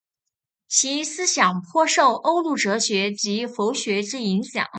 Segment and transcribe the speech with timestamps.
[0.67, 4.67] 其思想颇受欧陆哲学及佛学之影响。